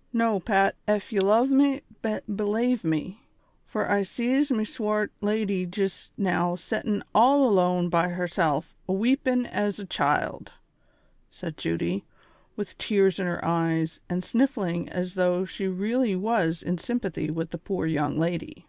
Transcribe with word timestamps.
"Xo, 0.12 0.44
Pat, 0.44 0.74
ef 0.88 1.10
j'e 1.10 1.20
luv 1.22 1.50
ftie, 1.50 1.82
belave 2.28 2.82
me, 2.82 3.22
fur 3.64 3.88
I 3.88 4.02
sees 4.02 4.50
me 4.50 4.64
swate 4.64 5.10
lady 5.20 5.66
jist 5.66 6.10
now 6.16 6.56
settin' 6.56 7.04
all 7.14 7.48
alone 7.48 7.88
by 7.88 8.08
herself 8.08 8.74
aweepin' 8.88 9.46
as 9.46 9.78
a 9.78 9.84
child," 9.86 10.52
said 11.30 11.56
Judy, 11.56 12.04
with 12.56 12.76
tears 12.76 13.20
in 13.20 13.26
her 13.28 13.44
eyes, 13.44 14.00
and 14.08 14.24
sniffling 14.24 14.88
as 14.88 15.14
though 15.14 15.44
she 15.44 15.68
really 15.68 16.16
was 16.16 16.60
in 16.60 16.76
sympathy 16.76 17.30
with 17.30 17.50
the 17.50 17.58
poor 17.58 17.86
young 17.86 18.18
lady. 18.18 18.66